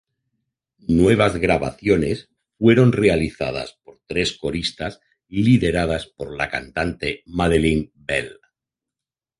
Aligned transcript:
Nuevas 0.87 1.35
grabaciones 1.37 2.31
fueron 2.57 2.91
realizadas 2.91 3.77
por 3.83 3.99
tres 4.07 4.35
coristas 4.35 4.99
lideradas 5.27 6.07
por 6.07 6.35
la 6.35 6.49
cantante 6.49 7.21
Madeline 7.27 7.91
Bell. 7.93 8.39